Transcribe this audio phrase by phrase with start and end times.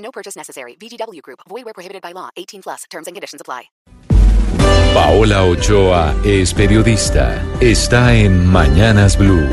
[0.00, 0.74] No purchase necessary.
[0.74, 1.40] VGW Group.
[1.48, 2.30] Void where prohibited by law.
[2.36, 2.84] 18 plus.
[2.90, 3.70] Terms and conditions apply.
[4.92, 7.40] Paola Ochoa es periodista.
[7.60, 9.48] Está en Mañanas Blue.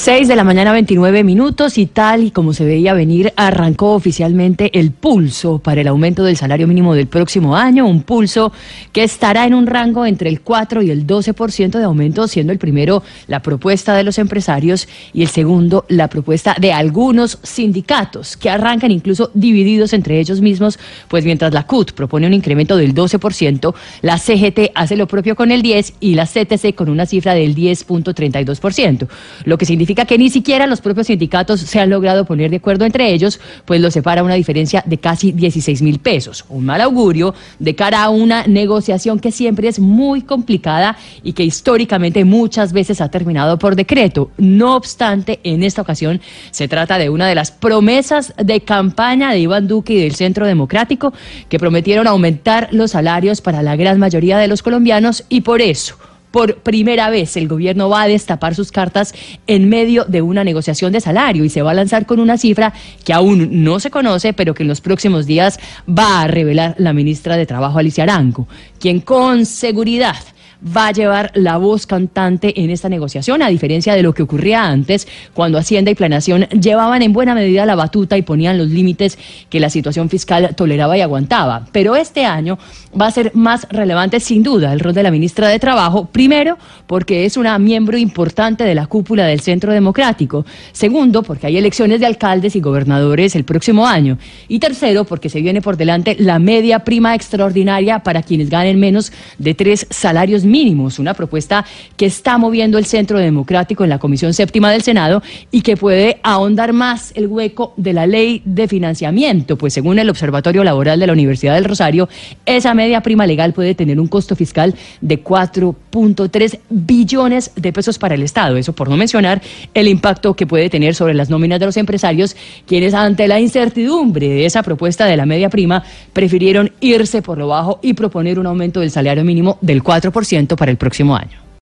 [0.00, 4.78] 6 de la mañana, 29 minutos y tal y como se veía venir, arrancó oficialmente
[4.78, 8.52] el pulso para el aumento del salario mínimo del próximo año, un pulso
[8.92, 12.60] que estará en un rango entre el 4 y el 12% de aumento, siendo el
[12.60, 18.50] primero la propuesta de los empresarios y el segundo la propuesta de algunos sindicatos que
[18.50, 23.74] arrancan incluso divididos entre ellos mismos, pues mientras la CUT propone un incremento del 12%,
[24.02, 27.56] la CGT hace lo propio con el 10 y la CTC con una cifra del
[27.56, 29.08] 10.32%,
[29.44, 32.84] lo que significa que ni siquiera los propios sindicatos se han logrado poner de acuerdo
[32.84, 36.44] entre ellos, pues los separa una diferencia de casi 16 mil pesos.
[36.48, 41.44] Un mal augurio de cara a una negociación que siempre es muy complicada y que
[41.44, 44.30] históricamente muchas veces ha terminado por decreto.
[44.36, 49.40] No obstante, en esta ocasión se trata de una de las promesas de campaña de
[49.40, 51.12] Iván Duque y del Centro Democrático
[51.48, 55.96] que prometieron aumentar los salarios para la gran mayoría de los colombianos y por eso
[56.30, 59.14] por primera vez el gobierno va a destapar sus cartas
[59.46, 62.72] en medio de una negociación de salario y se va a lanzar con una cifra
[63.04, 66.92] que aún no se conoce, pero que en los próximos días va a revelar la
[66.92, 68.46] ministra de Trabajo, Alicia Arango,
[68.78, 70.16] quien con seguridad
[70.64, 74.64] va a llevar la voz cantante en esta negociación, a diferencia de lo que ocurría
[74.64, 79.18] antes, cuando Hacienda y Planación llevaban en buena medida la batuta y ponían los límites
[79.48, 81.66] que la situación fiscal toleraba y aguantaba.
[81.72, 82.58] Pero este año
[82.98, 86.58] va a ser más relevante, sin duda, el rol de la ministra de Trabajo, primero,
[86.86, 92.00] porque es una miembro importante de la cúpula del Centro Democrático, segundo, porque hay elecciones
[92.00, 94.18] de alcaldes y gobernadores el próximo año,
[94.48, 99.12] y tercero, porque se viene por delante la media prima extraordinaria para quienes ganen menos
[99.38, 101.64] de tres salarios mínimos, una propuesta
[101.96, 106.18] que está moviendo el Centro Democrático en la Comisión Séptima del Senado y que puede
[106.22, 111.06] ahondar más el hueco de la ley de financiamiento, pues según el Observatorio Laboral de
[111.06, 112.08] la Universidad del Rosario,
[112.46, 118.14] esa media prima legal puede tener un costo fiscal de 4.3 billones de pesos para
[118.14, 119.42] el Estado, eso por no mencionar
[119.74, 122.36] el impacto que puede tener sobre las nóminas de los empresarios,
[122.66, 125.82] quienes ante la incertidumbre de esa propuesta de la media prima
[126.12, 130.70] prefirieron irse por lo bajo y proponer un aumento del salario mínimo del 4% para
[130.70, 131.47] el próximo año.